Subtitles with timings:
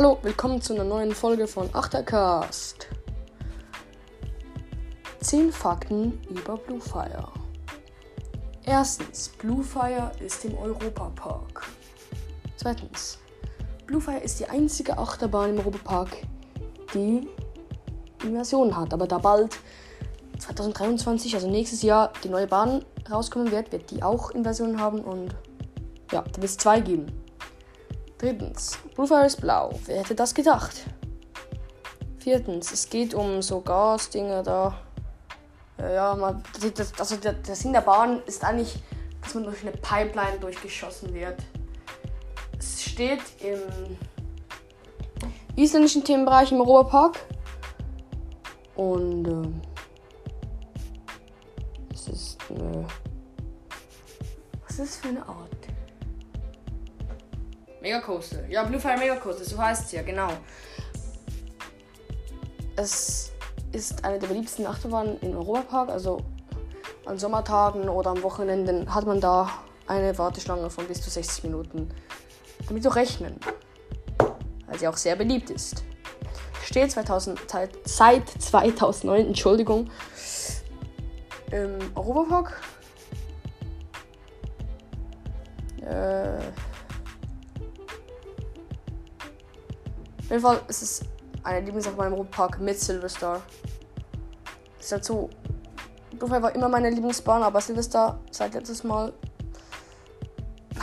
[0.00, 2.86] Hallo, willkommen zu einer neuen Folge von Achtercast.
[5.18, 7.26] 10 Fakten über Bluefire.
[8.64, 11.66] Erstens, Bluefire ist im Europapark.
[12.56, 13.18] Zweitens,
[13.88, 16.10] Bluefire ist die einzige Achterbahn im Europapark,
[16.94, 17.26] die
[18.22, 18.94] Immersion hat.
[18.94, 19.58] Aber da bald
[20.38, 25.34] 2023, also nächstes Jahr, die neue Bahn rauskommen wird, wird die auch Inversion haben und
[26.12, 27.27] ja, da wird es zwei geben.
[28.18, 29.70] Drittens, Bluefire ist blau.
[29.86, 30.84] Wer hätte das gedacht?
[32.18, 34.74] Viertens, es geht um so Gasdinger da.
[35.78, 36.42] Ja, man,
[36.74, 38.82] das, also der, der Sinn der Bahn ist eigentlich,
[39.22, 41.36] dass man durch eine Pipeline durchgeschossen wird.
[42.58, 43.96] Es steht im
[45.54, 47.20] isländischen Themenbereich im Europapark.
[48.74, 49.48] Und äh,
[51.94, 52.84] es ist eine.
[54.66, 55.57] Was ist das für eine Art?
[57.88, 58.46] Megacoaster.
[58.48, 60.28] Ja, Bluefire Megacoaster, so heißt es ja, genau.
[62.76, 63.32] Es
[63.72, 65.88] ist eine der beliebtesten Achterbahnen im Europapark.
[65.88, 66.18] Also
[67.06, 69.50] an Sommertagen oder am Wochenenden hat man da
[69.86, 71.90] eine Warteschlange von bis zu 60 Minuten.
[72.66, 73.40] Damit zu rechnen.
[74.66, 75.82] Weil sie auch sehr beliebt ist.
[76.62, 77.40] Steht 2000,
[77.84, 79.90] seit 2009, Entschuldigung,
[81.50, 82.60] im Europapark.
[85.80, 86.67] Äh,
[90.28, 91.00] auf jeden Fall ist es
[91.42, 93.40] eine Lieblingsachterbahn im Europapark mit Silverstar.
[94.78, 95.30] Ist dazu.
[96.18, 99.14] Bluefire war immer meine Lieblingsbahn, aber Silverstar seit letztes Mal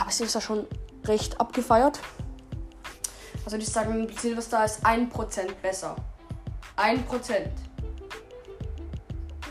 [0.08, 0.66] ich Silverstar schon
[1.04, 2.00] recht abgefeiert.
[3.44, 5.94] Also ich sagen, Silverstar ist 1% besser.
[6.76, 7.48] 1%.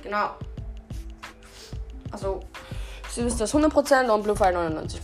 [0.03, 0.31] Genau.
[2.11, 2.41] Also
[3.09, 4.99] Silvestar ist 100% und Bluefire 99%.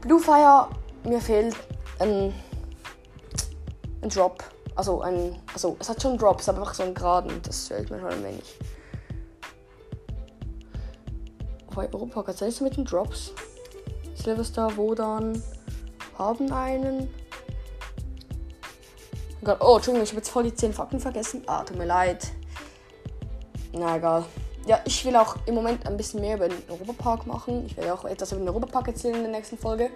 [0.00, 0.68] Bluefire,
[1.04, 1.54] mir fehlt
[1.98, 2.34] ein,
[4.02, 4.44] ein Drop.
[4.74, 5.36] Also ein.
[5.52, 7.40] Also es hat schon Drops, aber einfach so einen geraden.
[7.42, 8.58] Das fehlt mir schon ein wenig.
[11.68, 13.32] Wobei Europa hat selbst mit den Drops.
[14.14, 15.42] Silverstar, Wodan
[16.16, 17.08] haben einen.
[19.60, 21.42] Oh, Entschuldigung, ich habe jetzt voll die 10 Fakten vergessen.
[21.46, 22.28] Ah, tut mir leid.
[23.72, 24.24] Na egal.
[24.66, 27.64] Ja, ich will auch im Moment ein bisschen mehr über den Europapark machen.
[27.66, 29.90] Ich werde auch etwas über den Europapark erzählen in der nächsten Folge.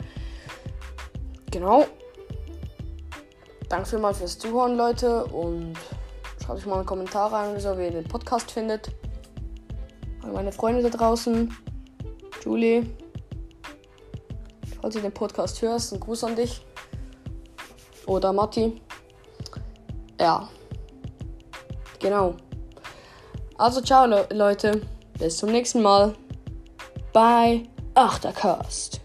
[1.51, 1.85] Genau.
[3.73, 5.25] Danke vielmals fürs Zuhören, Leute.
[5.25, 5.79] Und
[6.45, 8.91] schreibt euch mal einen Kommentar rein, so, wie ihr den Podcast findet.
[10.23, 11.57] An meine Freunde da draußen.
[12.45, 12.85] Julie.
[14.79, 16.63] Falls du den Podcast hörst, ein Gruß an dich.
[18.05, 18.79] Oder Matti.
[20.21, 20.47] Ja.
[21.99, 22.35] Genau.
[23.57, 24.83] Also ciao Le Leute.
[25.19, 26.15] Bis zum nächsten Mal.
[27.15, 27.63] Bei
[27.95, 29.02] Achtercast.